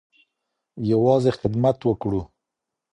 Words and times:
يوازې 0.91 1.31
خدمت 1.37 1.77
وکړو. 1.89 2.21